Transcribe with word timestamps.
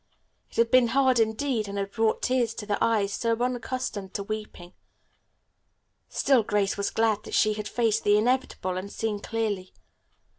It 0.49 0.55
had 0.57 0.71
been 0.71 0.87
hard 0.87 1.19
indeed, 1.19 1.67
and 1.67 1.77
had 1.77 1.91
brought 1.91 2.23
tears 2.23 2.55
to 2.55 2.65
the 2.65 2.83
eyes 2.83 3.13
so 3.13 3.39
unaccustomed 3.39 4.15
to 4.15 4.23
weeping. 4.23 4.73
Still 6.09 6.41
Grace 6.41 6.75
was 6.75 6.89
glad 6.89 7.21
that 7.21 7.35
she 7.35 7.53
had 7.53 7.67
faced 7.67 8.03
the 8.03 8.17
inevitable 8.17 8.77
and 8.77 8.91
seen 8.91 9.19
clearly. 9.19 9.75